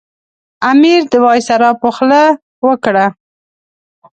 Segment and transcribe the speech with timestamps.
[0.71, 2.21] امیر د وایسرا په خوله
[2.67, 3.05] وکړه.